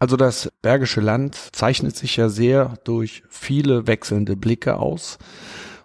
[0.00, 5.18] Also das Bergische Land zeichnet sich ja sehr durch viele wechselnde Blicke aus.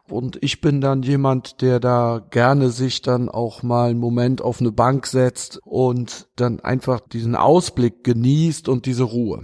[0.08, 4.62] Und ich bin dann jemand, der da gerne sich dann auch mal einen Moment auf
[4.62, 9.42] eine Bank setzt und dann einfach diesen Ausblick genießt und diese Ruhe.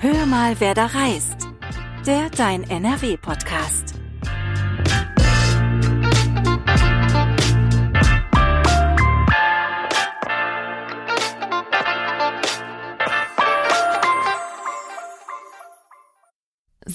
[0.00, 1.48] Hör mal, wer da reist.
[2.06, 3.97] Der Dein NRW-Podcast.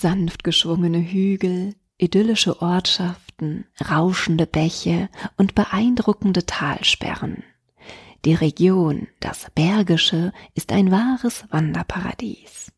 [0.04, 5.08] Sanft geschwungene Hügel, idyllische Ortschaften, rauschende Bäche
[5.38, 7.42] und beeindruckende Talsperren.
[8.26, 12.74] Die Region, das Bergische, ist ein wahres Wanderparadies.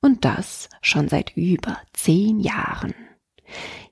[0.00, 2.94] Und das schon seit über zehn Jahren.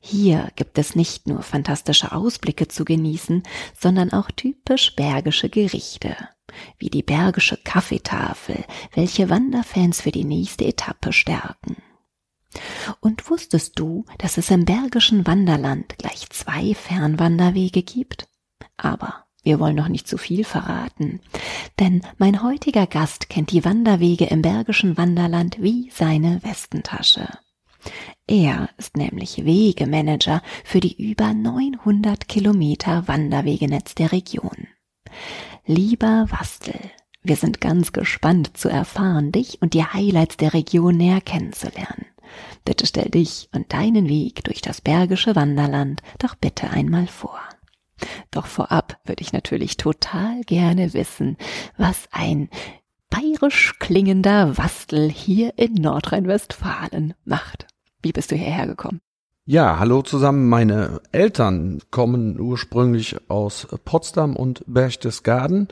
[0.01, 3.43] Hier gibt es nicht nur fantastische Ausblicke zu genießen,
[3.79, 6.17] sondern auch typisch bergische Gerichte,
[6.79, 8.65] wie die bergische Kaffeetafel,
[8.95, 11.77] welche Wanderfans für die nächste Etappe stärken.
[13.01, 18.29] Und wusstest du, dass es im Bergischen Wanderland gleich zwei Fernwanderwege gibt?
[18.77, 21.21] Aber wir wollen noch nicht zu viel verraten,
[21.79, 27.29] denn mein heutiger Gast kennt die Wanderwege im Bergischen Wanderland wie seine Westentasche.
[28.27, 34.67] Er ist nämlich Wegemanager für die über 900 Kilometer Wanderwegenetz der Region.
[35.65, 36.79] Lieber Wastel,
[37.23, 42.07] wir sind ganz gespannt zu erfahren, dich und die Highlights der Region näher kennenzulernen.
[42.65, 47.41] Bitte stell dich und deinen Weg durch das bergische Wanderland doch bitte einmal vor.
[48.31, 51.37] Doch vorab würde ich natürlich total gerne wissen,
[51.77, 52.49] was ein
[53.11, 57.67] bayerisch klingender Wastel hier in Nordrhein-Westfalen macht.
[58.03, 59.01] Wie bist du hierher gekommen?
[59.51, 60.47] Ja, hallo zusammen.
[60.49, 65.69] Meine Eltern kommen ursprünglich aus Potsdam und Berchtesgaden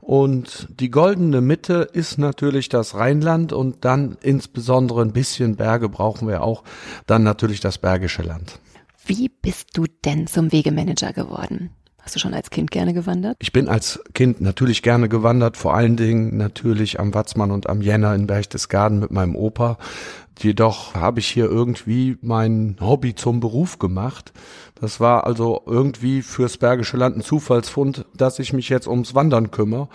[0.00, 6.28] und die goldene Mitte ist natürlich das Rheinland und dann insbesondere ein bisschen Berge brauchen
[6.28, 6.64] wir auch,
[7.06, 8.58] dann natürlich das Bergische Land.
[9.04, 11.70] Wie bist du denn zum Wegemanager geworden?
[12.10, 13.36] Hast du schon als Kind gerne gewandert?
[13.38, 17.82] Ich bin als Kind natürlich gerne gewandert, vor allen Dingen natürlich am Watzmann und am
[17.82, 19.78] Jenner in Berchtesgaden mit meinem Opa.
[20.36, 24.32] Jedoch habe ich hier irgendwie mein Hobby zum Beruf gemacht.
[24.74, 29.52] Das war also irgendwie fürs Bergische Land ein Zufallsfund, dass ich mich jetzt ums Wandern
[29.52, 29.88] kümmere.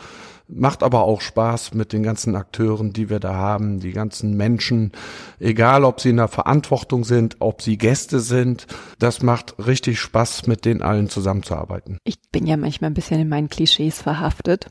[0.48, 4.92] Macht aber auch Spaß mit den ganzen Akteuren, die wir da haben, die ganzen Menschen,
[5.40, 8.68] egal ob sie in der Verantwortung sind, ob sie Gäste sind.
[9.00, 11.98] Das macht richtig Spaß, mit denen allen zusammenzuarbeiten.
[12.04, 14.68] Ich bin ja manchmal ein bisschen in meinen Klischees verhaftet.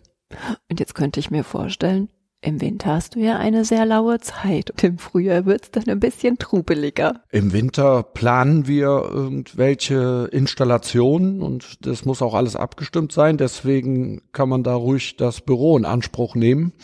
[0.68, 2.08] Und jetzt könnte ich mir vorstellen,
[2.44, 5.98] im Winter hast du ja eine sehr laue Zeit und im Frühjahr wird's dann ein
[5.98, 7.22] bisschen trubeliger.
[7.30, 13.38] Im Winter planen wir irgendwelche Installationen und das muss auch alles abgestimmt sein.
[13.38, 16.74] Deswegen kann man da ruhig das Büro in Anspruch nehmen.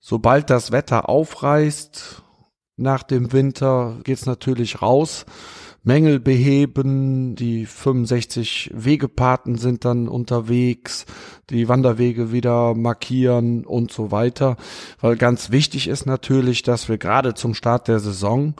[0.00, 2.22] Sobald das Wetter aufreißt,
[2.76, 5.26] nach dem Winter geht's natürlich raus.
[5.88, 11.06] Mängel beheben, die 65 Wegepaten sind dann unterwegs,
[11.48, 14.58] die Wanderwege wieder markieren und so weiter.
[15.00, 18.52] Weil ganz wichtig ist natürlich, dass wir gerade zum Start der Saison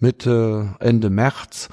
[0.00, 1.68] Mitte, Ende März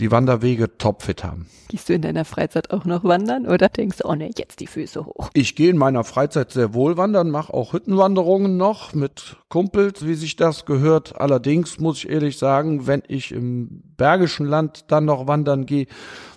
[0.00, 1.46] die Wanderwege topfit haben.
[1.68, 4.66] Gehst du in deiner Freizeit auch noch wandern oder denkst du, oh ne, jetzt die
[4.66, 5.28] Füße hoch?
[5.34, 10.14] Ich gehe in meiner Freizeit sehr wohl wandern, mache auch Hüttenwanderungen noch mit Kumpels, wie
[10.14, 11.20] sich das gehört.
[11.20, 15.86] Allerdings muss ich ehrlich sagen, wenn ich im Bergischen Land dann noch wandern gehe,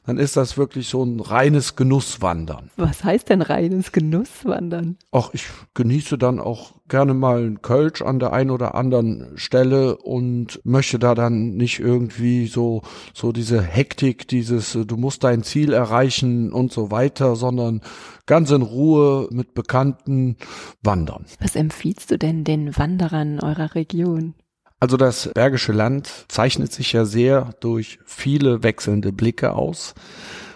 [0.06, 2.72] dann ist das wirklich so ein reines Genusswandern.
[2.78, 4.98] Was heißt denn reines Genusswandern?
[5.12, 9.98] Ach, ich genieße dann auch gerne mal ein Kölsch an der einen oder anderen Stelle
[9.98, 12.82] und möchte da dann nicht irgendwie so,
[13.14, 17.82] so diese Hektik, dieses, du musst dein Ziel erreichen und so weiter, sondern
[18.26, 20.38] ganz in Ruhe mit Bekannten
[20.82, 21.26] wandern.
[21.40, 24.34] Was empfiehlst du denn den Wanderern eurer Region?
[24.82, 29.94] Also das Bergische Land zeichnet sich ja sehr durch viele wechselnde Blicke aus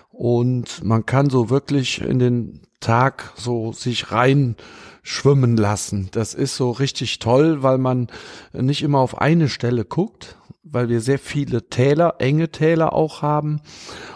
[0.10, 4.56] und man kann so wirklich in den Tag so sich rein
[5.04, 6.10] schwimmen lassen.
[6.12, 8.08] Das ist so richtig toll, weil man
[8.52, 13.62] nicht immer auf eine Stelle guckt, weil wir sehr viele Täler, enge Täler auch haben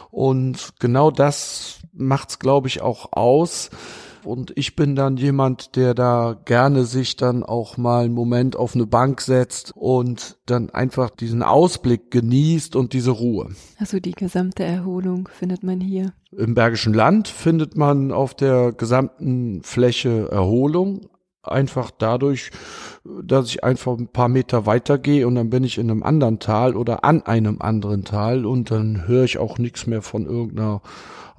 [0.10, 3.70] und genau das macht's glaube ich auch aus
[4.24, 8.76] und ich bin dann jemand, der da gerne sich dann auch mal einen Moment auf
[8.76, 13.50] eine Bank setzt und dann einfach diesen Ausblick genießt und diese Ruhe.
[13.78, 16.14] Also die gesamte Erholung findet man hier.
[16.32, 21.10] Im Bergischen Land findet man auf der gesamten Fläche Erholung,
[21.52, 22.52] einfach dadurch,
[23.04, 26.76] dass ich einfach ein paar Meter weitergehe und dann bin ich in einem anderen Tal
[26.76, 30.82] oder an einem anderen Tal und dann höre ich auch nichts mehr von irgendeiner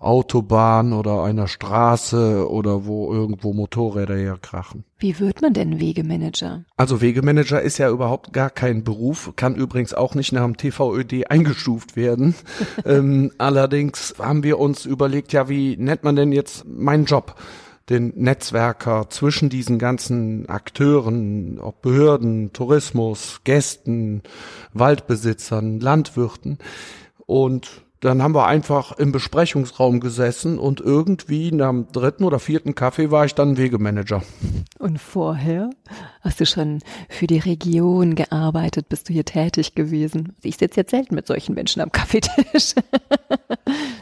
[0.01, 4.85] Autobahn oder einer Straße oder wo irgendwo Motorräder herkrachen.
[4.99, 6.65] Wie wird man denn Wegemanager?
[6.77, 11.31] Also Wegemanager ist ja überhaupt gar kein Beruf, kann übrigens auch nicht nach dem TVÖD
[11.31, 12.35] eingestuft werden.
[12.85, 17.35] ähm, allerdings haben wir uns überlegt, ja, wie nennt man denn jetzt meinen Job?
[17.91, 24.23] Den Netzwerker zwischen diesen ganzen Akteuren, ob Behörden, Tourismus, Gästen,
[24.73, 26.59] Waldbesitzern, Landwirten.
[27.27, 32.75] Und dann haben wir einfach im Besprechungsraum gesessen und irgendwie nach dem dritten oder vierten
[32.75, 34.23] Kaffee war ich dann Wegemanager.
[34.79, 35.69] Und vorher
[36.21, 40.37] hast du schon für die Region gearbeitet, bist du hier tätig gewesen.
[40.43, 42.75] Ich sitze jetzt selten mit solchen Menschen am Kaffeetisch.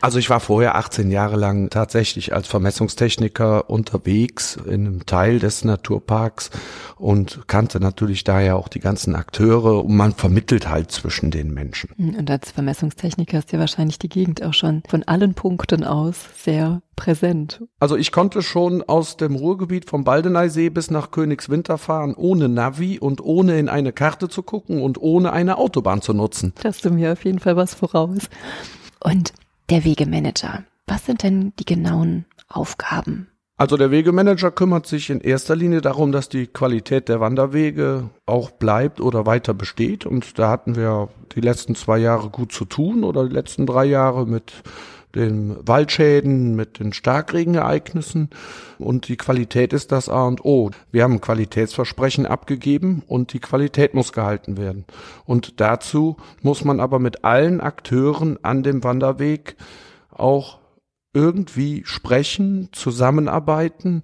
[0.01, 5.65] Also ich war vorher 18 Jahre lang tatsächlich als Vermessungstechniker unterwegs in einem Teil des
[5.65, 6.51] Naturparks
[6.97, 11.91] und kannte natürlich daher auch die ganzen Akteure und man vermittelt halt zwischen den Menschen.
[11.99, 16.81] Und als Vermessungstechniker ist ja wahrscheinlich die Gegend auch schon von allen Punkten aus sehr
[16.99, 17.63] präsent.
[17.79, 22.99] Also ich konnte schon aus dem Ruhrgebiet vom Baldeneysee bis nach Königswinter fahren, ohne Navi
[22.99, 26.53] und ohne in eine Karte zu gucken und ohne eine Autobahn zu nutzen.
[26.61, 28.29] Da hast du mir auf jeden Fall was voraus.
[29.01, 29.33] Und
[29.71, 30.65] der Wegemanager.
[30.87, 33.29] Was sind denn die genauen Aufgaben?
[33.57, 38.51] Also der Wegemanager kümmert sich in erster Linie darum, dass die Qualität der Wanderwege auch
[38.51, 40.07] bleibt oder weiter besteht.
[40.07, 43.85] Und da hatten wir die letzten zwei Jahre gut zu tun oder die letzten drei
[43.85, 44.53] Jahre mit
[45.15, 48.31] den Waldschäden, mit den Starkregenereignissen.
[48.79, 50.71] Und die Qualität ist das A und O.
[50.93, 54.85] Wir haben Qualitätsversprechen abgegeben und die Qualität muss gehalten werden.
[55.25, 59.57] Und dazu muss man aber mit allen Akteuren an dem Wanderweg
[60.11, 60.59] auch
[61.15, 64.03] irgendwie sprechen, zusammenarbeiten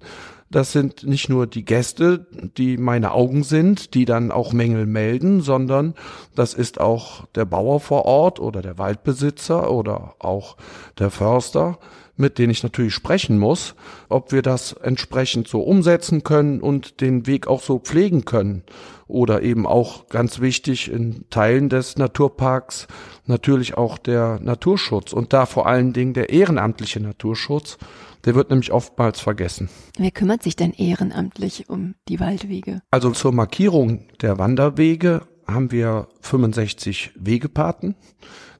[0.55, 5.41] das sind nicht nur die Gäste, die meine Augen sind, die dann auch Mängel melden,
[5.41, 5.95] sondern
[6.33, 10.55] das ist auch der Bauer vor Ort oder der Waldbesitzer oder auch
[10.97, 11.77] der Förster,
[12.15, 13.75] mit denen ich natürlich sprechen muss,
[14.07, 18.63] ob wir das entsprechend so umsetzen können und den Weg auch so pflegen können.
[19.07, 22.87] Oder eben auch ganz wichtig in Teilen des Naturparks
[23.25, 27.77] natürlich auch der Naturschutz und da vor allen Dingen der ehrenamtliche Naturschutz
[28.25, 29.69] der wird nämlich oftmals vergessen.
[29.97, 32.81] Wer kümmert sich denn ehrenamtlich um die Waldwege?
[32.91, 37.95] Also zur Markierung der Wanderwege haben wir 65 Wegepaten.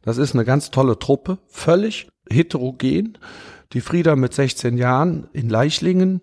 [0.03, 3.17] Das ist eine ganz tolle Truppe, völlig heterogen
[3.73, 6.21] die Frieda mit 16 Jahren in Leichlingen.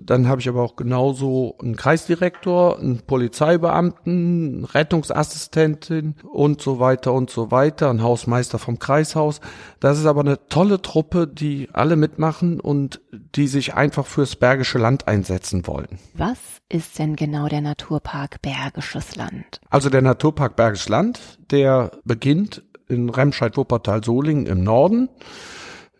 [0.00, 7.12] Dann habe ich aber auch genauso einen Kreisdirektor, einen Polizeibeamten, eine Rettungsassistentin und so weiter
[7.12, 9.40] und so weiter, ein Hausmeister vom Kreishaus.
[9.80, 14.78] Das ist aber eine tolle Truppe, die alle mitmachen und die sich einfach fürs Bergische
[14.78, 15.98] Land einsetzen wollen.
[16.14, 16.38] Was
[16.68, 19.60] ist denn genau der Naturpark Bergisches Land?
[19.70, 21.20] Also der Naturpark Bergisches Land,
[21.50, 25.08] der beginnt in Remscheid-Wuppertal-Solingen im Norden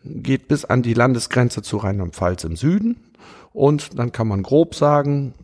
[0.04, 3.12] geht bis an die Landesgrenze zu Rheinland-Pfalz im Süden
[3.52, 5.34] und dann kann man grob sagen,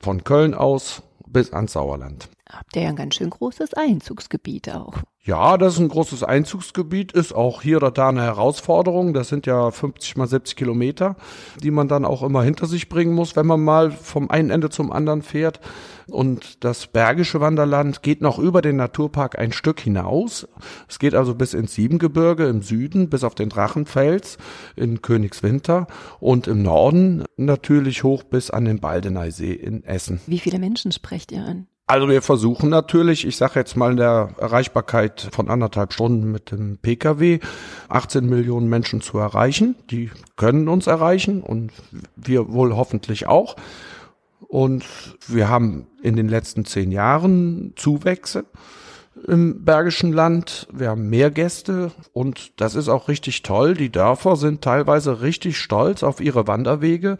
[0.00, 2.28] von Köln aus bis ans Sauerland.
[2.48, 4.94] Habt ihr ja ein ganz schön großes Einzugsgebiet auch.
[5.28, 9.12] Ja, das ist ein großes Einzugsgebiet, ist auch hier oder da eine Herausforderung.
[9.12, 11.16] Das sind ja 50 mal 70 Kilometer,
[11.62, 14.70] die man dann auch immer hinter sich bringen muss, wenn man mal vom einen Ende
[14.70, 15.60] zum anderen fährt.
[16.06, 20.48] Und das Bergische Wanderland geht noch über den Naturpark ein Stück hinaus.
[20.88, 24.38] Es geht also bis ins Siebengebirge im Süden, bis auf den Drachenfels
[24.76, 25.88] in Königswinter
[26.20, 30.22] und im Norden natürlich hoch bis an den Baldeneysee in Essen.
[30.26, 31.66] Wie viele Menschen sprecht ihr an?
[31.90, 36.50] Also wir versuchen natürlich, ich sage jetzt mal in der Erreichbarkeit von anderthalb Stunden mit
[36.50, 37.38] dem Pkw,
[37.88, 39.74] 18 Millionen Menschen zu erreichen.
[39.90, 41.72] Die können uns erreichen und
[42.14, 43.56] wir wohl hoffentlich auch.
[44.48, 44.84] Und
[45.28, 48.44] wir haben in den letzten zehn Jahren Zuwächse
[49.26, 50.68] im Bergischen Land.
[50.72, 53.74] Wir haben mehr Gäste und das ist auch richtig toll.
[53.74, 57.18] Die Dörfer sind teilweise richtig stolz auf ihre Wanderwege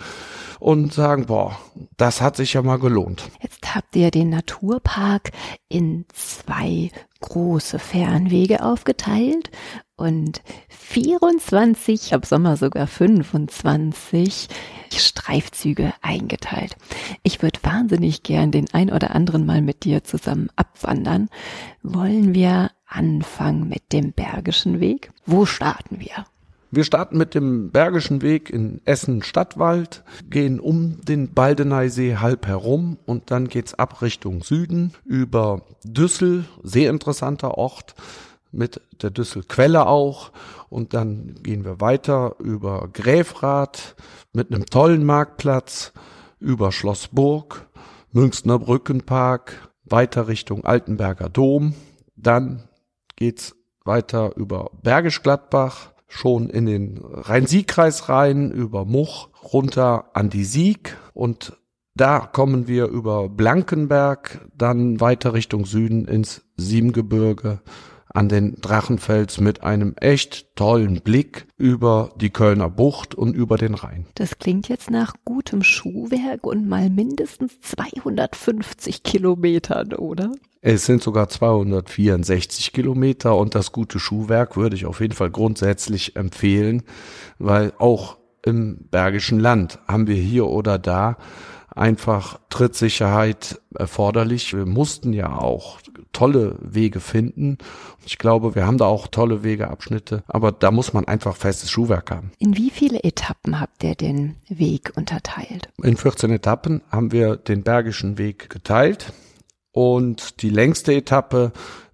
[0.59, 1.59] und sagen, boah,
[1.97, 3.29] das hat sich ja mal gelohnt.
[3.43, 5.31] Jetzt habt ihr den Naturpark
[5.69, 6.91] in zwei
[7.21, 9.51] große Fernwege aufgeteilt
[9.97, 14.49] und 24, ab Sommer sogar 25
[14.93, 16.77] Streifzüge eingeteilt.
[17.23, 21.29] Ich würde wahnsinnig gern den ein oder anderen mal mit dir zusammen abwandern.
[21.83, 25.11] Wollen wir anfangen mit dem Bergischen Weg?
[25.27, 26.27] Wo starten wir?
[26.71, 32.99] Wir starten mit dem Bergischen Weg in Essen Stadtwald, gehen um den Baldeneysee halb herum
[33.07, 37.95] und dann geht's ab Richtung Süden über Düssel, sehr interessanter Ort
[38.53, 40.31] mit der Düsselquelle auch.
[40.69, 43.97] Und dann gehen wir weiter über Gräfrath
[44.35, 45.93] mit einem tollen Marktplatz,
[46.39, 47.67] über Schlossburg,
[48.13, 51.75] Münchner Brückenpark, weiter Richtung Altenberger Dom,
[52.15, 52.69] dann
[53.17, 60.45] geht's weiter über Bergisch Gladbach, schon in den Rhein-Sieg-Kreis rein, über Much runter an die
[60.45, 60.97] Sieg.
[61.15, 61.57] Und
[61.95, 67.61] da kommen wir über Blankenberg dann weiter Richtung Süden ins Siebengebirge
[68.19, 73.75] an den Drachenfels mit einem echt tollen Blick über die Kölner Bucht und über den
[73.75, 74.07] Rhein.
[74.17, 80.33] Das klingt jetzt nach gutem Schuhwerk und mal mindestens 250 Kilometern, oder?
[80.61, 86.17] Es sind sogar 264 Kilometer und das gute Schuhwerk würde ich auf jeden Fall grundsätzlich
[86.17, 86.83] empfehlen,
[87.39, 91.19] weil auch im Bergischen Land haben wir hier oder da
[91.79, 94.55] einfach Trittsicherheit erforderlich.
[94.55, 95.79] Wir mussten ja auch
[96.13, 97.59] tolle Wege finden.
[98.05, 102.11] Ich glaube, wir haben da auch tolle Wegeabschnitte, aber da muss man einfach festes Schuhwerk
[102.11, 102.33] haben.
[102.39, 105.69] In wie viele Etappen habt ihr den Weg unterteilt?
[105.83, 109.13] In 14 Etappen haben wir den Bergischen Weg geteilt
[109.73, 111.53] und die längste Etappe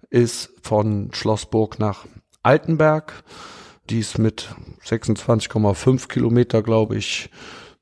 [0.09, 2.05] ist von Schlossburg nach
[2.41, 3.23] Altenberg.
[3.89, 4.49] Die ist mit
[4.83, 7.29] 26,5 Kilometer, glaube ich,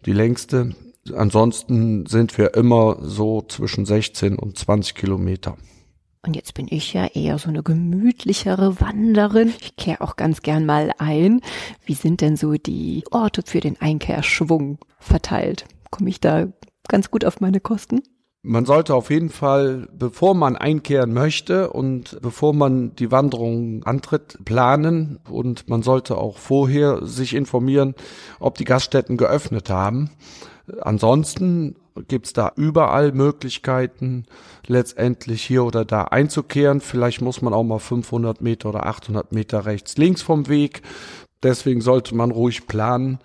[0.06, 0.76] die längste.
[1.14, 5.58] Ansonsten sind wir immer so zwischen 16 und 20 Kilometer.
[6.26, 9.54] Und jetzt bin ich ja eher so eine gemütlichere Wanderin.
[9.60, 11.42] Ich kehre auch ganz gern mal ein.
[11.86, 15.66] Wie sind denn so die Orte für den Einkehrschwung verteilt?
[15.92, 16.48] Komme ich da
[16.88, 18.02] ganz gut auf meine Kosten?
[18.46, 24.38] Man sollte auf jeden Fall, bevor man einkehren möchte und bevor man die Wanderung antritt,
[24.44, 27.96] planen und man sollte auch vorher sich informieren,
[28.40, 30.10] ob die Gaststätten geöffnet haben.
[30.82, 31.76] Ansonsten
[32.08, 34.26] gibt's da überall Möglichkeiten,
[34.66, 36.82] letztendlich hier oder da einzukehren.
[36.82, 40.82] Vielleicht muss man auch mal 500 Meter oder 800 Meter rechts, links vom Weg.
[41.44, 43.20] Deswegen sollte man ruhig planen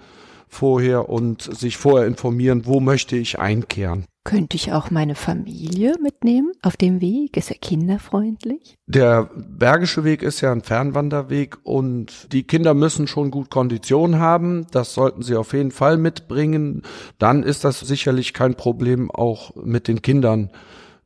[0.49, 4.07] vorher und sich vorher informieren, wo möchte ich einkehren.
[4.29, 7.39] Könnte ich auch meine Familie mitnehmen auf dem Weg?
[7.39, 8.75] Ist er kinderfreundlich?
[8.87, 14.67] Der Bergische Weg ist ja ein Fernwanderweg und die Kinder müssen schon gut Kondition haben.
[14.71, 16.83] Das sollten sie auf jeden Fall mitbringen.
[17.19, 20.51] Dann ist das sicherlich kein Problem, auch mit den Kindern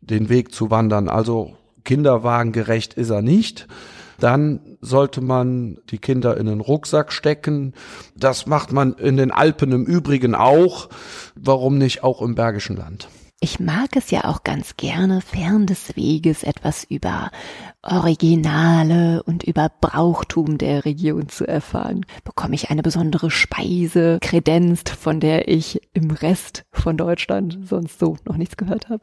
[0.00, 1.08] den Weg zu wandern.
[1.08, 1.52] Also
[1.84, 3.68] kinderwagengerecht ist er nicht.
[4.18, 7.74] Dann sollte man die Kinder in den Rucksack stecken.
[8.16, 10.88] Das macht man in den Alpen im Übrigen auch.
[11.34, 13.08] Warum nicht auch im Bergischen Land?
[13.44, 17.32] Ich mag es ja auch ganz gerne, fern des Weges etwas über
[17.82, 22.06] Originale und über Brauchtum der Region zu erfahren.
[22.22, 28.16] Bekomme ich eine besondere Speise kredenzt, von der ich im Rest von Deutschland sonst so
[28.26, 29.02] noch nichts gehört habe?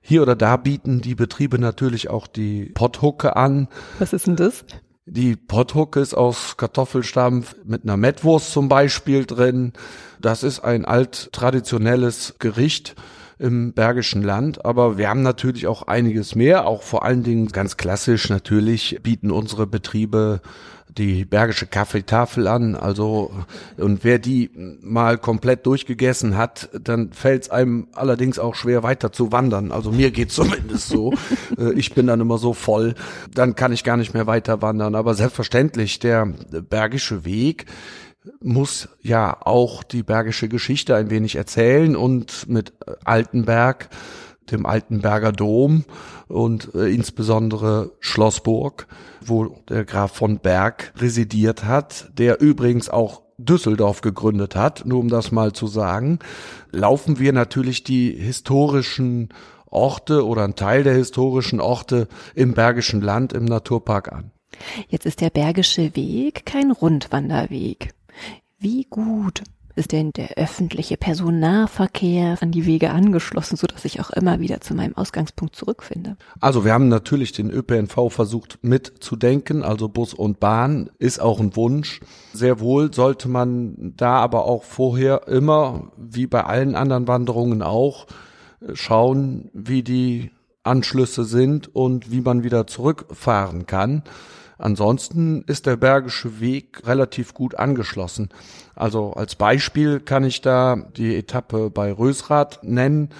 [0.00, 3.68] Hier oder da bieten die Betriebe natürlich auch die Potthucke an.
[3.98, 4.64] Was ist denn das?
[5.06, 9.72] Die Potthucke ist aus Kartoffelstampf mit einer Mettwurst zum Beispiel drin.
[10.20, 12.94] Das ist ein alt traditionelles Gericht
[13.38, 17.76] im Bergischen Land, aber wir haben natürlich auch einiges mehr, auch vor allen Dingen ganz
[17.76, 20.40] klassisch natürlich bieten unsere Betriebe
[20.98, 22.76] die Bergische Kaffeetafel an.
[22.76, 23.32] Also,
[23.76, 24.50] und wer die
[24.80, 29.72] mal komplett durchgegessen hat, dann fällt es einem allerdings auch schwer weiter zu wandern.
[29.72, 31.12] Also mir geht's zumindest so.
[31.58, 32.94] Äh, ich bin dann immer so voll,
[33.34, 34.94] dann kann ich gar nicht mehr weiter wandern.
[34.94, 37.66] Aber selbstverständlich, der Bergische Weg
[38.40, 42.72] muss ja auch die bergische Geschichte ein wenig erzählen und mit
[43.04, 43.90] Altenberg
[44.50, 45.84] dem Altenberger Dom
[46.28, 48.86] und äh, insbesondere Schlossburg,
[49.24, 55.08] wo der Graf von Berg residiert hat, der übrigens auch Düsseldorf gegründet hat, nur um
[55.08, 56.20] das mal zu sagen,
[56.70, 59.30] laufen wir natürlich die historischen
[59.66, 64.30] Orte oder ein Teil der historischen Orte im Bergischen Land im Naturpark an.
[64.88, 67.92] Jetzt ist der Bergische Weg kein Rundwanderweg.
[68.64, 69.42] Wie gut
[69.76, 74.62] ist denn der öffentliche Personennahverkehr an die Wege angeschlossen, so dass ich auch immer wieder
[74.62, 76.16] zu meinem Ausgangspunkt zurückfinde?
[76.40, 81.54] Also wir haben natürlich den ÖPNV versucht mitzudenken, also Bus und Bahn ist auch ein
[81.56, 82.00] Wunsch.
[82.32, 88.06] Sehr wohl sollte man da aber auch vorher immer, wie bei allen anderen Wanderungen auch,
[88.72, 90.30] schauen, wie die
[90.62, 94.04] Anschlüsse sind und wie man wieder zurückfahren kann.
[94.58, 98.28] Ansonsten ist der Bergische Weg relativ gut angeschlossen.
[98.74, 103.10] Also als Beispiel kann ich da die Etappe bei Rösrath nennen.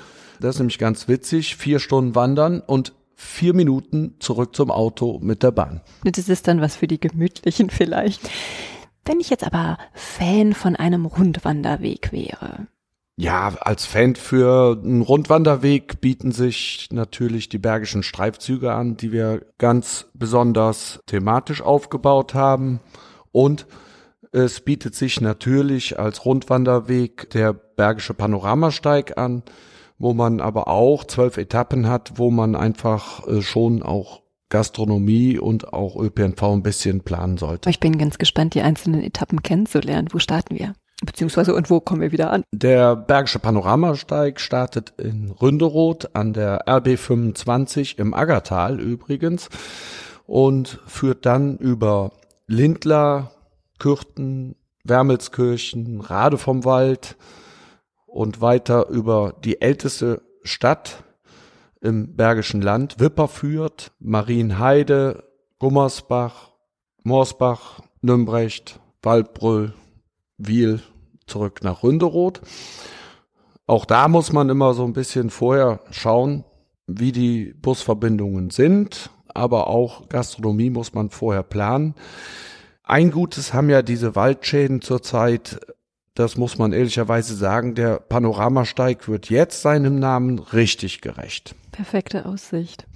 [0.41, 1.57] Das ist nämlich ganz witzig.
[1.57, 5.81] Vier Stunden wandern und vier Minuten zurück zum Auto mit der Bahn.
[6.05, 8.21] Das ist dann was für die Gemütlichen vielleicht.
[9.05, 12.67] Wenn ich jetzt aber Fan von einem Rundwanderweg wäre,
[13.17, 19.47] ja, als Fan für einen Rundwanderweg bieten sich natürlich die Bergischen Streifzüge an, die wir
[19.59, 22.81] ganz besonders thematisch aufgebaut haben.
[23.31, 23.67] Und
[24.33, 29.45] es bietet sich natürlich als Rundwanderweg der Bergische Panoramasteig an,
[29.97, 35.73] wo man aber auch zwölf Etappen hat, wo man einfach äh, schon auch Gastronomie und
[35.73, 37.71] auch ÖPNV ein bisschen planen sollte.
[37.71, 40.09] Ich bin ganz gespannt, die einzelnen Etappen kennenzulernen.
[40.13, 40.75] Wo starten wir?
[41.05, 42.45] Beziehungsweise und wo kommen wir wieder an?
[42.53, 49.49] Der Bergische Panoramasteig startet in Ründeroth an der RB 25 im Aggertal übrigens
[50.27, 52.13] und führt dann über
[52.47, 53.33] Lindler,
[53.79, 57.17] Kürten, Wermelskirchen, Rade vom Wald
[58.07, 61.03] und weiter über die älteste Stadt
[61.81, 65.25] im Bergischen Land, Wipperfürth, Marienheide,
[65.59, 66.53] Gummersbach,
[67.03, 69.75] Morsbach, Nümbrecht, Waldbrüll,
[70.39, 70.81] Wiel
[71.27, 72.41] zurück nach Ründeroth.
[73.67, 76.45] Auch da muss man immer so ein bisschen vorher schauen,
[76.87, 81.95] wie die Busverbindungen sind, aber auch Gastronomie muss man vorher planen.
[82.83, 85.59] Ein Gutes haben ja diese Waldschäden zurzeit,
[86.15, 91.55] das muss man ehrlicherweise sagen, der Panoramasteig wird jetzt seinem Namen richtig gerecht.
[91.73, 92.87] Perfekte Aussicht.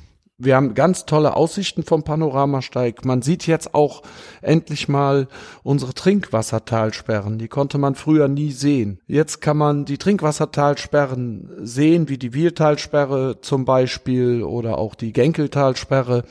[0.40, 3.04] Wir haben ganz tolle Aussichten vom Panoramasteig.
[3.04, 4.02] Man sieht jetzt auch
[4.40, 5.26] endlich mal
[5.64, 7.38] unsere Trinkwassertalsperren.
[7.38, 9.00] Die konnte man früher nie sehen.
[9.08, 16.22] Jetzt kann man die Trinkwassertalsperren sehen, wie die Wieltalsperre zum Beispiel oder auch die Genkeltalsperre.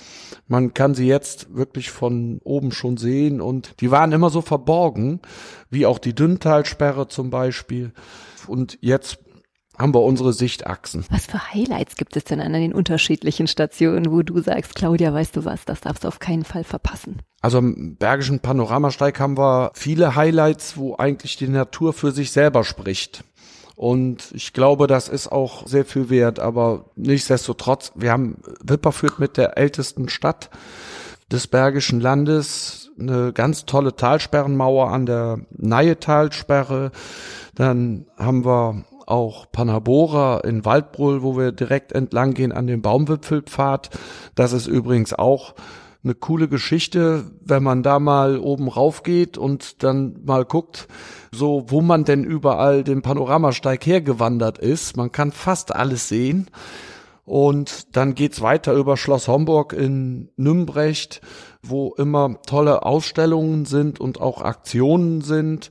[0.48, 5.20] Man kann sie jetzt wirklich von oben schon sehen und die waren immer so verborgen,
[5.70, 7.92] wie auch die Dünntalsperre zum Beispiel.
[8.48, 9.20] Und jetzt
[9.78, 11.06] haben wir unsere Sichtachsen.
[11.10, 15.36] Was für Highlights gibt es denn an den unterschiedlichen Stationen, wo du sagst, Claudia, weißt
[15.36, 17.22] du was, das darfst du auf keinen Fall verpassen?
[17.42, 22.64] Also im Bergischen Panoramasteig haben wir viele Highlights, wo eigentlich die Natur für sich selber
[22.64, 23.24] spricht.
[23.76, 26.40] Und ich glaube, das ist auch sehr viel wert.
[26.40, 30.50] Aber nichtsdestotrotz, wir haben Wipperfürth mit der ältesten Stadt
[31.32, 36.92] des Bergischen Landes, eine ganz tolle Talsperrenmauer an der Neietalsperre.
[37.54, 43.90] Dann haben wir auch Panabora in Waldbrüll, wo wir direkt entlang gehen an dem Baumwipfelpfad.
[44.36, 45.56] Das ist übrigens auch
[46.04, 50.88] eine coole Geschichte, wenn man da mal oben rauf geht und dann mal guckt,
[51.32, 54.96] so wo man denn überall den Panoramasteig hergewandert ist.
[54.96, 56.50] Man kann fast alles sehen.
[57.26, 61.20] Und dann geht's weiter über Schloss Homburg in Nümbrecht,
[61.62, 65.70] wo immer tolle Ausstellungen sind und auch Aktionen sind.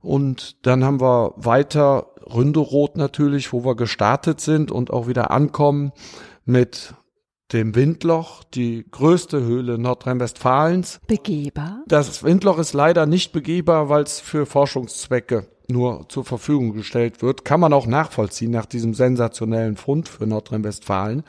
[0.00, 5.92] Und dann haben wir weiter Ründeroth natürlich, wo wir gestartet sind und auch wieder ankommen
[6.44, 6.94] mit
[7.52, 11.00] dem Windloch, die größte Höhle Nordrhein-Westfalens.
[11.06, 11.84] Begehbar?
[11.86, 17.44] Das Windloch ist leider nicht begehbar, weil es für Forschungszwecke nur zur Verfügung gestellt wird,
[17.44, 21.24] kann man auch nachvollziehen nach diesem sensationellen Fund für Nordrhein-Westfalen.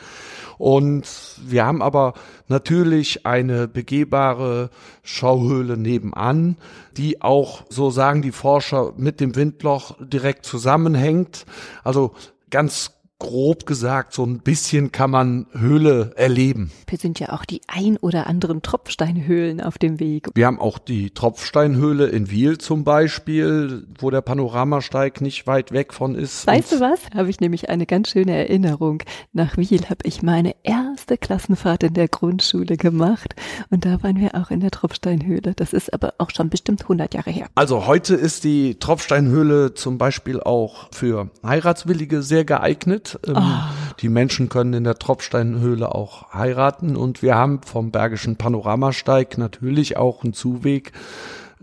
[0.57, 1.07] Und
[1.45, 2.13] wir haben aber
[2.47, 4.69] natürlich eine begehbare
[5.03, 6.57] Schauhöhle nebenan,
[6.97, 11.45] die auch, so sagen die Forscher, mit dem Windloch direkt zusammenhängt.
[11.83, 12.13] Also
[12.49, 16.71] ganz grob gesagt, so ein bisschen kann man Höhle erleben.
[16.87, 20.29] Wir sind ja auch die ein oder anderen Tropfsteinhöhlen auf dem Weg.
[20.35, 25.93] Wir haben auch die Tropfsteinhöhle in Wiel zum Beispiel, wo der Panoramasteig nicht weit weg
[25.93, 26.45] von ist.
[26.45, 26.99] Weißt du was?
[27.15, 29.01] Habe ich nämlich eine ganz schöne Erinnerung.
[29.33, 33.35] Nach Wiel habe ich meine erste Klassenfahrt in der Grundschule gemacht
[33.71, 35.53] und da waren wir auch in der Tropfsteinhöhle.
[35.55, 37.47] Das ist aber auch schon bestimmt 100 Jahre her.
[37.55, 43.06] Also heute ist die Tropfsteinhöhle zum Beispiel auch für Heiratswillige sehr geeignet.
[43.27, 43.93] Ähm, oh.
[44.01, 49.97] Die Menschen können in der Tropfsteinhöhle auch heiraten und wir haben vom Bergischen Panoramasteig natürlich
[49.97, 50.91] auch einen Zuweg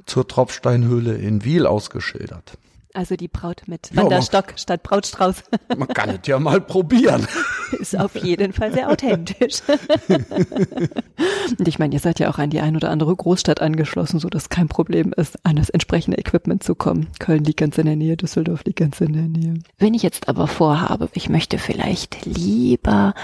[0.06, 2.58] zur Tropfsteinhöhle in Wiel ausgeschildert.
[2.96, 5.42] Also die Braut mit Wanderstock ja, statt Brautstrauß.
[5.76, 7.26] Man kann es ja mal probieren.
[7.80, 9.62] Ist auf jeden Fall sehr authentisch.
[11.58, 14.28] Und ich meine, ihr seid ja auch an die ein oder andere Großstadt angeschlossen, so
[14.28, 17.08] dass kein Problem ist, an das entsprechende Equipment zu kommen.
[17.18, 19.54] Köln liegt ganz in der Nähe, Düsseldorf liegt ganz in der Nähe.
[19.76, 23.14] Wenn ich jetzt aber vorhabe, ich möchte vielleicht lieber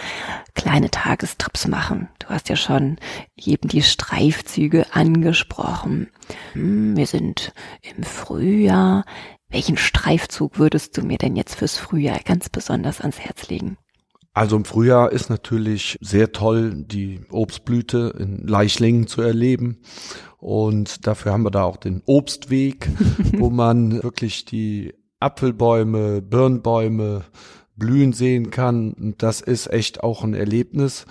[0.55, 2.09] kleine Tagestrips machen.
[2.19, 2.97] Du hast ja schon
[3.37, 6.09] eben die Streifzüge angesprochen.
[6.55, 7.53] Hm, wir sind
[7.83, 9.05] im Frühjahr.
[9.51, 13.77] Welchen Streifzug würdest du mir denn jetzt fürs Frühjahr ganz besonders ans Herz legen?
[14.33, 19.79] Also im Frühjahr ist natürlich sehr toll, die Obstblüte in Leichlingen zu erleben.
[20.39, 22.89] Und dafür haben wir da auch den Obstweg,
[23.39, 27.25] wo man wirklich die Apfelbäume, Birnbäume
[27.75, 28.93] blühen sehen kann.
[28.93, 31.07] Und das ist echt auch ein Erlebnis.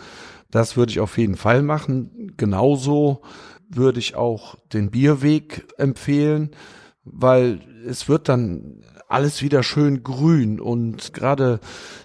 [0.49, 2.33] Das würde ich auf jeden Fall machen.
[2.37, 3.21] Genauso
[3.67, 6.51] würde ich auch den Bierweg empfehlen
[7.11, 11.59] weil es wird dann alles wieder schön grün und gerade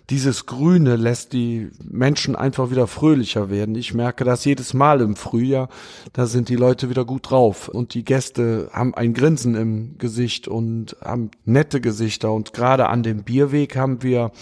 [0.08, 3.74] dieses Grüne lässt die Menschen einfach wieder fröhlicher werden.
[3.74, 5.68] Ich merke das jedes Mal im Frühjahr,
[6.14, 10.48] da sind die Leute wieder gut drauf und die Gäste haben ein Grinsen im Gesicht
[10.48, 14.32] und haben nette Gesichter und gerade an dem Bierweg haben wir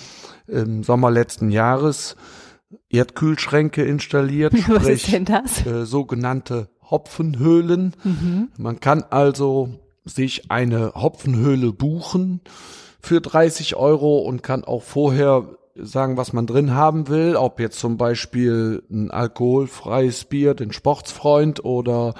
[0.47, 2.17] im Sommer letzten Jahres
[2.91, 5.67] Erdkühlschränke installiert, Was sprich ist denn das?
[5.67, 7.95] äh, sogenannte Hopfenhöhlen.
[8.05, 8.49] Mhm.
[8.57, 12.41] Man kann also sich eine Hopfenhöhle buchen
[13.01, 17.79] für 30 Euro und kann auch vorher sagen, was man drin haben will, ob jetzt
[17.79, 22.15] zum Beispiel ein alkoholfreies Bier, den Sportsfreund oder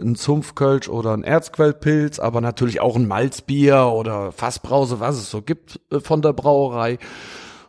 [0.00, 5.42] ein Zumpfkölsch oder ein Erzquellpilz, aber natürlich auch ein Malzbier oder Fassbrause, was es so
[5.42, 6.98] gibt äh, von der Brauerei.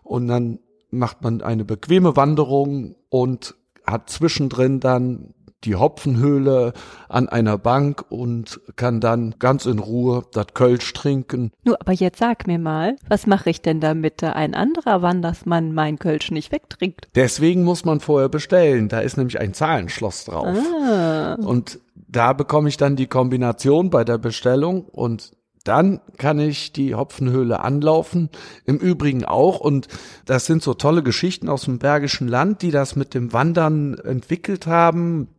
[0.03, 0.59] Und dann
[0.91, 5.32] macht man eine bequeme Wanderung und hat zwischendrin dann
[5.65, 6.73] die Hopfenhöhle
[7.09, 11.51] an einer Bank und kann dann ganz in Ruhe das Kölsch trinken.
[11.63, 15.73] Nur, aber jetzt sag mir mal, was mache ich denn damit, da ein anderer Wandersmann
[15.73, 17.07] mein Kölsch nicht wegtrinkt?
[17.15, 18.89] Deswegen muss man vorher bestellen.
[18.89, 20.57] Da ist nämlich ein Zahlenschloss drauf.
[20.85, 21.35] Ah.
[21.35, 26.93] Und da bekomme ich dann die Kombination bei der Bestellung und dann kann ich die
[26.93, 28.29] Hopfenhöhle anlaufen.
[28.65, 29.59] Im Übrigen auch.
[29.59, 29.87] Und
[30.25, 34.67] das sind so tolle Geschichten aus dem Bergischen Land, die das mit dem Wandern entwickelt
[34.67, 35.29] haben.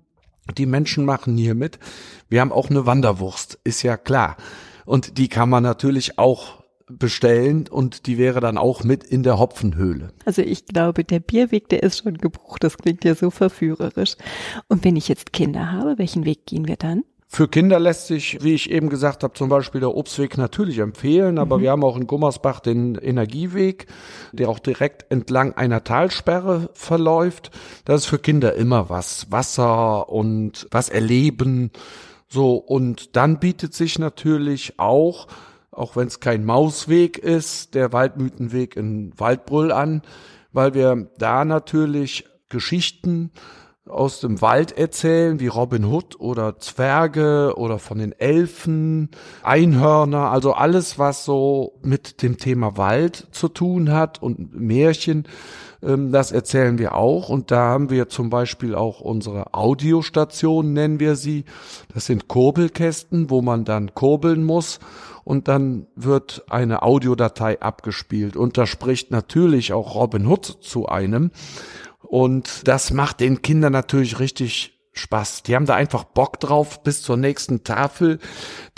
[0.57, 1.79] Die Menschen machen hier mit.
[2.29, 4.37] Wir haben auch eine Wanderwurst, ist ja klar.
[4.85, 9.39] Und die kann man natürlich auch bestellen und die wäre dann auch mit in der
[9.39, 10.13] Hopfenhöhle.
[10.27, 12.63] Also ich glaube, der Bierweg, der ist schon gebucht.
[12.63, 14.17] Das klingt ja so verführerisch.
[14.69, 17.05] Und wenn ich jetzt Kinder habe, welchen Weg gehen wir dann?
[17.27, 21.39] Für Kinder lässt sich, wie ich eben gesagt habe, zum Beispiel der Obstweg natürlich empfehlen,
[21.39, 23.87] aber wir haben auch in Gummersbach den Energieweg,
[24.33, 27.51] der auch direkt entlang einer Talsperre verläuft.
[27.85, 29.33] Das ist für Kinder immer was.
[29.33, 31.73] Wasser und was erleben.
[32.29, 35.27] So, und dann bietet sich natürlich auch,
[35.73, 40.03] auch wenn es kein Mausweg ist, der Waldmythenweg in Waldbrüll an,
[40.53, 43.33] weil wir da natürlich Geschichten
[43.87, 49.11] aus dem Wald erzählen, wie Robin Hood oder Zwerge oder von den Elfen,
[49.43, 55.29] Einhörner, also alles, was so mit dem Thema Wald zu tun hat und Märchen,
[55.83, 57.29] ähm, das erzählen wir auch.
[57.29, 61.45] Und da haben wir zum Beispiel auch unsere Audiostation, nennen wir sie.
[61.93, 64.81] Das sind Kurbelkästen, wo man dann kurbeln muss
[65.25, 68.37] und dann wird eine Audiodatei abgespielt.
[68.37, 71.31] Und da spricht natürlich auch Robin Hood zu einem.
[72.15, 75.43] Und das macht den Kindern natürlich richtig Spaß.
[75.43, 78.21] Die haben da einfach Bock drauf, bis zur nächsten Tafel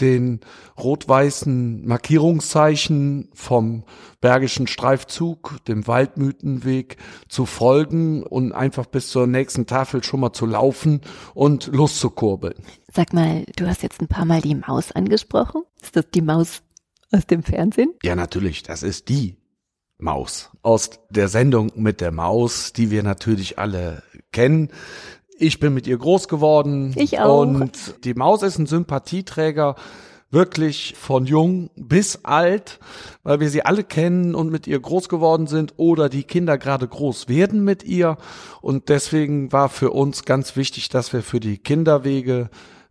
[0.01, 0.41] den
[0.79, 3.85] rot-weißen Markierungszeichen vom
[4.23, 6.97] Bergischen Streifzug, dem Waldmythenweg
[7.29, 11.03] zu folgen und einfach bis zur nächsten Tafel schon mal zu laufen
[11.35, 12.55] und loszukurbeln.
[12.91, 15.63] Sag mal, du hast jetzt ein paar Mal die Maus angesprochen.
[15.83, 16.63] Ist das die Maus
[17.13, 17.93] aus dem Fernsehen?
[18.03, 19.37] Ja, natürlich, das ist die
[19.99, 24.71] Maus aus der Sendung mit der Maus, die wir natürlich alle kennen.
[25.39, 26.93] Ich bin mit ihr groß geworden.
[26.97, 27.41] Ich auch.
[27.41, 29.77] Und die Maus ist ein Sympathieträger,
[30.31, 32.79] wirklich von jung bis alt,
[33.23, 36.87] weil wir sie alle kennen und mit ihr groß geworden sind oder die Kinder gerade
[36.87, 38.19] groß werden mit ihr.
[38.61, 42.51] Und deswegen war für uns ganz wichtig, dass wir für die Kinderwege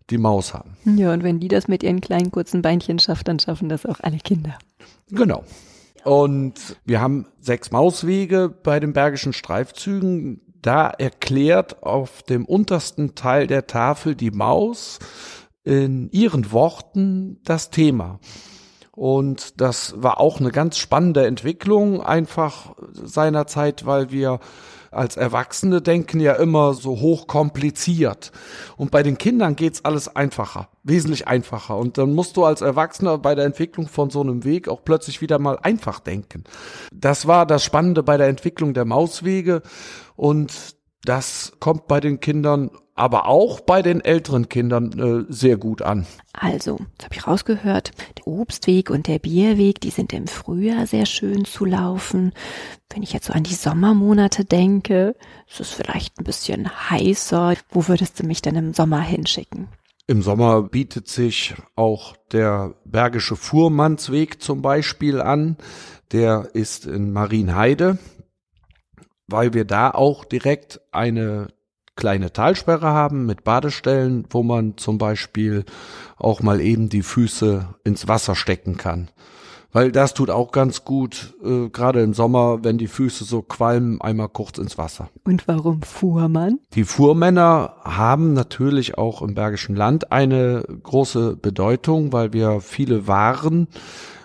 [0.10, 0.78] die Maus haben.
[0.86, 4.00] Ja, und wenn die das mit ihren kleinen kurzen Beinchen schafft, dann schaffen das auch
[4.02, 4.58] alle Kinder.
[5.10, 5.44] Genau.
[6.06, 10.40] Und wir haben sechs Mauswege bei den Bergischen Streifzügen.
[10.62, 15.00] Da erklärt auf dem untersten Teil der Tafel die Maus
[15.64, 18.20] in ihren Worten das Thema.
[18.92, 24.40] Und das war auch eine ganz spannende Entwicklung einfach seinerzeit, weil wir
[24.96, 28.32] als Erwachsene denken ja immer so hoch kompliziert.
[28.78, 31.78] Und bei den Kindern geht's alles einfacher, wesentlich einfacher.
[31.78, 35.22] Und dann musst du als Erwachsener bei der Entwicklung von so einem Weg auch plötzlich
[35.22, 36.44] wieder mal einfach denken.
[36.94, 39.62] Das war das Spannende bei der Entwicklung der Mauswege.
[40.16, 45.82] Und das kommt bei den Kindern, aber auch bei den älteren Kindern äh, sehr gut
[45.82, 46.08] an.
[46.32, 47.92] Also, das habe ich rausgehört.
[48.18, 52.32] Der Obstweg und der Bierweg, die sind im Frühjahr sehr schön zu laufen.
[52.90, 55.16] Wenn ich jetzt so an die Sommermonate denke,
[55.50, 57.56] ist es vielleicht ein bisschen heißer.
[57.70, 59.68] Wo würdest du mich denn im Sommer hinschicken?
[60.08, 65.58] Im Sommer bietet sich auch der Bergische Fuhrmannsweg zum Beispiel an.
[66.12, 67.98] Der ist in Marienheide
[69.28, 71.48] weil wir da auch direkt eine
[71.96, 75.66] kleine Talsperre haben mit Badestellen, wo man zum Beispiel
[76.18, 79.10] auch mal eben die Füße ins Wasser stecken kann.
[79.76, 84.00] Weil das tut auch ganz gut, äh, gerade im Sommer, wenn die Füße so qualmen,
[84.00, 85.10] einmal kurz ins Wasser.
[85.26, 86.60] Und warum Fuhrmann?
[86.76, 93.68] Die Fuhrmänner haben natürlich auch im Bergischen Land eine große Bedeutung, weil wir viele Waren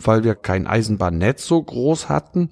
[0.02, 2.50] weil wir kein Eisenbahnnetz so groß hatten,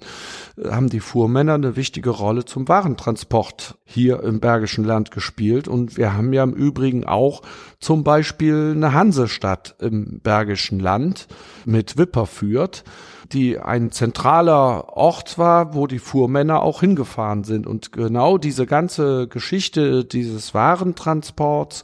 [0.63, 5.67] haben die Fuhrmänner eine wichtige Rolle zum Warentransport hier im Bergischen Land gespielt.
[5.67, 7.41] Und wir haben ja im Übrigen auch
[7.79, 11.27] zum Beispiel eine Hansestadt im Bergischen Land
[11.65, 12.83] mit Wipperfürth
[13.31, 17.67] die ein zentraler Ort war, wo die Fuhrmänner auch hingefahren sind.
[17.67, 21.83] Und genau diese ganze Geschichte dieses Warentransports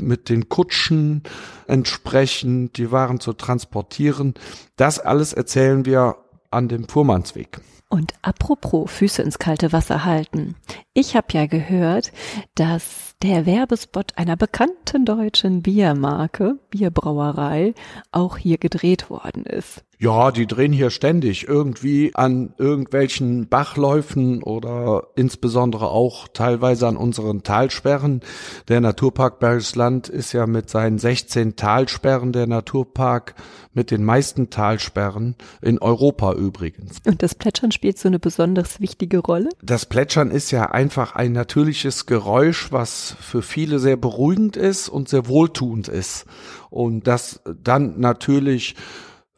[0.00, 1.22] mit den Kutschen
[1.66, 4.34] entsprechend, die Waren zu transportieren.
[4.76, 6.16] Das alles erzählen wir
[6.50, 7.60] an dem Fuhrmannsweg.
[7.88, 10.56] Und apropos Füße ins kalte Wasser halten.
[10.94, 12.10] Ich habe ja gehört,
[12.54, 17.74] dass der Werbespot einer bekannten deutschen Biermarke, Bierbrauerei,
[18.10, 19.84] auch hier gedreht worden ist.
[20.02, 27.44] Ja, die drehen hier ständig irgendwie an irgendwelchen Bachläufen oder insbesondere auch teilweise an unseren
[27.44, 28.20] Talsperren.
[28.66, 33.36] Der Naturpark Bergisches Land ist ja mit seinen 16 Talsperren der Naturpark
[33.74, 36.96] mit den meisten Talsperren in Europa übrigens.
[37.06, 39.50] Und das Plätschern spielt so eine besonders wichtige Rolle?
[39.62, 45.08] Das Plätschern ist ja einfach ein natürliches Geräusch, was für viele sehr beruhigend ist und
[45.08, 46.26] sehr wohltuend ist.
[46.70, 48.76] Und das dann natürlich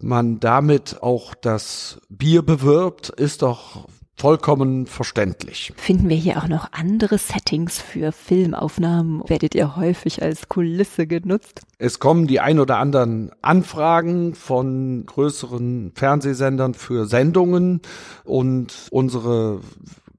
[0.01, 5.73] man damit auch das Bier bewirbt, ist doch vollkommen verständlich.
[5.77, 9.23] Finden wir hier auch noch andere Settings für Filmaufnahmen?
[9.29, 11.63] Werdet ihr häufig als Kulisse genutzt?
[11.79, 17.81] Es kommen die ein oder anderen Anfragen von größeren Fernsehsendern für Sendungen
[18.25, 19.61] und unsere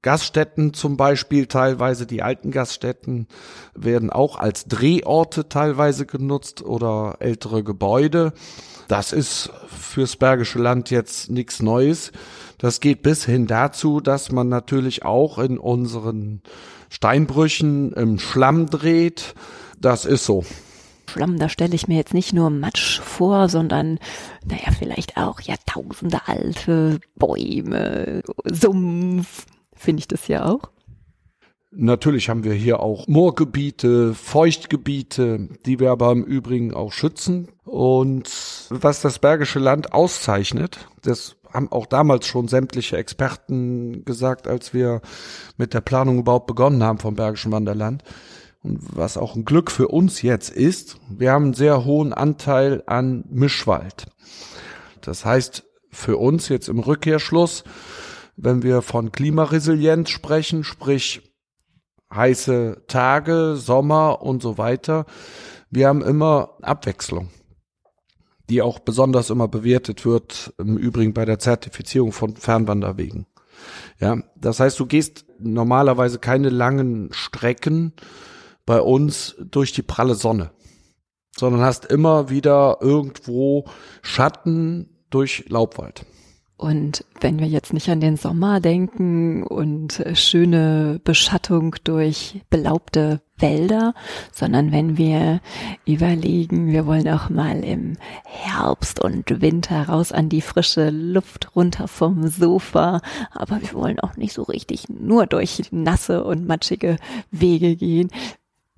[0.05, 3.27] Gaststätten zum Beispiel teilweise, die alten Gaststätten
[3.73, 8.31] werden auch als Drehorte teilweise genutzt oder ältere Gebäude.
[8.87, 12.11] Das ist fürs Bergische Land jetzt nichts Neues.
[12.59, 16.43] Das geht bis hin dazu, dass man natürlich auch in unseren
[16.91, 19.33] Steinbrüchen im Schlamm dreht.
[19.81, 20.45] Das ist so.
[21.09, 23.97] Schlamm, da stelle ich mir jetzt nicht nur Matsch vor, sondern,
[24.45, 29.47] naja, vielleicht auch Jahrtausende alte Bäume, Sumpf.
[29.85, 30.71] Finde ich das ja auch.
[31.71, 37.49] Natürlich haben wir hier auch Moorgebiete, Feuchtgebiete, die wir aber im Übrigen auch schützen.
[37.65, 38.29] Und
[38.69, 45.01] was das Bergische Land auszeichnet, das haben auch damals schon sämtliche Experten gesagt, als wir
[45.57, 48.03] mit der Planung überhaupt begonnen haben vom Bergischen Wanderland.
[48.63, 52.83] Und was auch ein Glück für uns jetzt ist, wir haben einen sehr hohen Anteil
[52.87, 54.05] an Mischwald.
[55.01, 57.63] Das heißt, für uns jetzt im Rückkehrschluss,
[58.37, 61.21] wenn wir von Klimaresilienz sprechen, sprich
[62.13, 65.05] heiße Tage, Sommer und so weiter.
[65.69, 67.29] Wir haben immer Abwechslung,
[68.49, 73.25] die auch besonders immer bewertet wird, im Übrigen bei der Zertifizierung von Fernwanderwegen.
[73.99, 77.93] Ja, das heißt, du gehst normalerweise keine langen Strecken
[78.65, 80.51] bei uns durch die pralle Sonne,
[81.35, 83.65] sondern hast immer wieder irgendwo
[84.01, 86.05] Schatten durch Laubwald.
[86.57, 93.93] Und wenn wir jetzt nicht an den Sommer denken und schöne Beschattung durch belaubte Wälder,
[94.31, 95.41] sondern wenn wir
[95.85, 101.89] überlegen, wir wollen auch mal im Herbst und Winter raus an die frische Luft runter
[101.89, 106.95] vom Sofa, aber wir wollen auch nicht so richtig nur durch nasse und matschige
[107.31, 108.09] Wege gehen.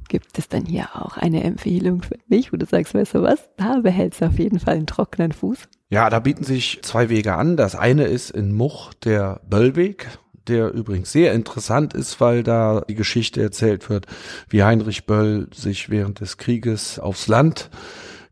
[0.08, 3.50] Gibt es dann hier auch eine Empfehlung für mich, wo du sagst, weißt du was,
[3.58, 5.60] da behältst du auf jeden Fall einen trockenen Fuß?
[5.90, 7.58] Ja, da bieten sich zwei Wege an.
[7.58, 10.08] Das eine ist in Much der Böllweg,
[10.48, 14.06] der übrigens sehr interessant ist, weil da die Geschichte erzählt wird,
[14.50, 17.70] wie Heinrich Böll sich während des Krieges aufs Land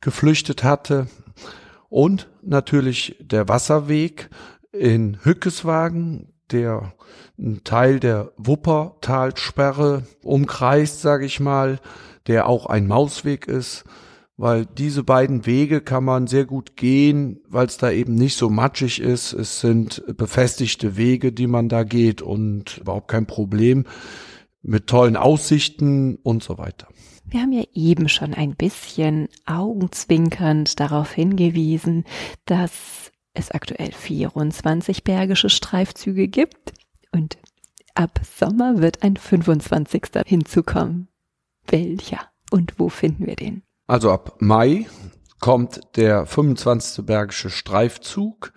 [0.02, 1.08] geflüchtet hatte.
[1.90, 4.30] Und natürlich der Wasserweg
[4.72, 6.94] in Hückeswagen, der
[7.38, 11.80] einen Teil der Wuppertalsperre umkreist, sage ich mal,
[12.28, 13.86] der auch ein Mausweg ist
[14.38, 18.50] weil diese beiden Wege kann man sehr gut gehen, weil es da eben nicht so
[18.50, 19.34] matschig ist.
[19.34, 23.86] Es sind befestigte Wege, die man da geht und überhaupt kein Problem
[24.62, 26.88] mit tollen Aussichten und so weiter.
[27.28, 32.04] Wir haben ja eben schon ein bisschen augenzwinkernd darauf hingewiesen,
[32.46, 33.05] dass
[33.36, 36.74] es aktuell 24 bergische Streifzüge gibt
[37.12, 37.38] und
[37.94, 40.04] ab Sommer wird ein 25.
[40.26, 41.08] hinzukommen.
[41.68, 43.64] Welcher und wo finden wir den?
[43.88, 44.88] Also ab Mai
[45.40, 47.06] kommt der 25.
[47.06, 48.54] Bergische Streifzug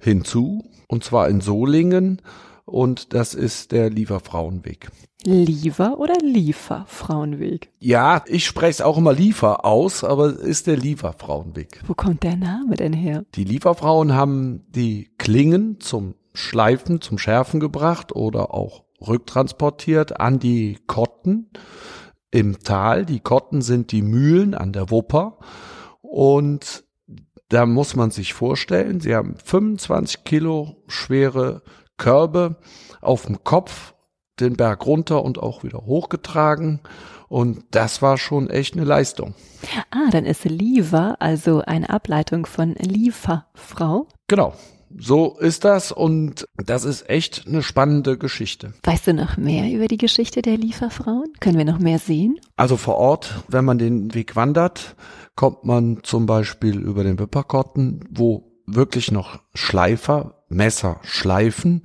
[0.00, 2.22] hinzu, und zwar in Solingen,
[2.68, 4.90] und das ist der Lieferfrauenweg.
[5.24, 7.70] Liefer oder Lieferfrauenweg?
[7.80, 11.82] Ja, ich spreche es auch immer Liefer aus, aber es ist der Lieferfrauenweg.
[11.86, 13.24] Wo kommt der Name denn her?
[13.34, 20.78] Die Lieferfrauen haben die Klingen zum Schleifen, zum Schärfen gebracht oder auch rücktransportiert an die
[20.86, 21.50] Kotten
[22.30, 23.04] im Tal.
[23.04, 25.38] Die Kotten sind die Mühlen an der Wupper
[26.00, 26.84] und
[27.48, 31.62] da muss man sich vorstellen, sie haben 25 Kilo schwere
[31.98, 32.56] Körbe
[33.00, 33.94] auf dem Kopf,
[34.40, 36.80] den Berg runter und auch wieder hochgetragen.
[37.28, 39.34] Und das war schon echt eine Leistung.
[39.90, 44.06] Ah, dann ist Liefer also eine Ableitung von Lieferfrau.
[44.28, 44.54] Genau.
[44.96, 48.72] So ist das und das ist echt eine spannende Geschichte.
[48.84, 51.30] Weißt du noch mehr über die Geschichte der Lieferfrauen?
[51.40, 52.40] Können wir noch mehr sehen?
[52.56, 54.96] Also vor Ort, wenn man den Weg wandert,
[55.36, 61.82] kommt man zum Beispiel über den Wipperkotten, wo wirklich noch Schleifer, Messer schleifen.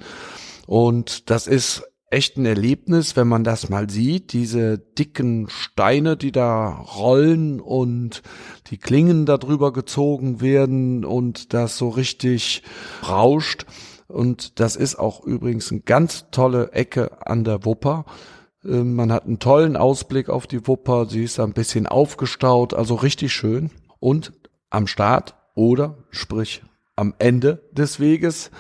[0.68, 6.32] Und das ist echt ein Erlebnis, wenn man das mal sieht, diese dicken Steine, die
[6.32, 8.22] da rollen und
[8.68, 12.62] die Klingen darüber gezogen werden und das so richtig
[13.08, 13.66] rauscht.
[14.08, 18.06] Und das ist auch übrigens eine ganz tolle Ecke an der Wupper.
[18.64, 21.08] Ähm, man hat einen tollen Ausblick auf die Wupper.
[21.08, 23.72] Sie ist ein bisschen aufgestaut, also richtig schön.
[24.00, 24.34] Und
[24.70, 26.62] am Start oder sprich
[26.96, 28.52] am Ende des Weges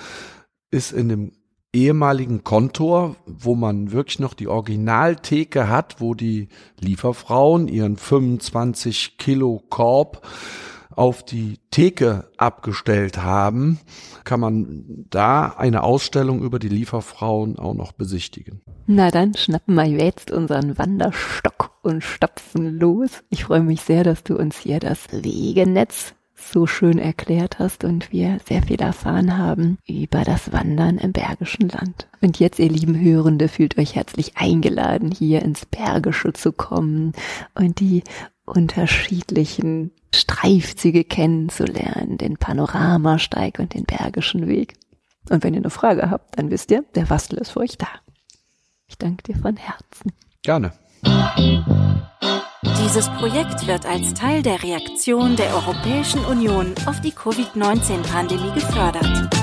[0.71, 1.31] ist in dem
[1.73, 9.63] ehemaligen Kontor, wo man wirklich noch die Originaltheke hat, wo die Lieferfrauen ihren 25 Kilo
[9.69, 10.25] Korb
[10.95, 13.79] auf die Theke abgestellt haben,
[14.23, 18.61] kann man da eine Ausstellung über die Lieferfrauen auch noch besichtigen.
[18.85, 23.23] Na dann schnappen wir jetzt unseren Wanderstock und stapfen los.
[23.29, 26.13] Ich freue mich sehr, dass du uns hier das Wegenetz
[26.51, 31.69] so schön erklärt hast und wir sehr viel erfahren haben über das Wandern im Bergischen
[31.69, 32.07] Land.
[32.21, 37.13] Und jetzt, ihr lieben Hörende, fühlt euch herzlich eingeladen, hier ins Bergische zu kommen
[37.55, 38.03] und die
[38.45, 44.73] unterschiedlichen Streifzüge kennenzulernen, den Panoramasteig und den Bergischen Weg.
[45.29, 47.87] Und wenn ihr eine Frage habt, dann wisst ihr, der Wastel ist für euch da.
[48.87, 50.11] Ich danke dir von Herzen.
[50.43, 50.73] Gerne.
[52.83, 59.42] Dieses Projekt wird als Teil der Reaktion der Europäischen Union auf die Covid-19-Pandemie gefördert.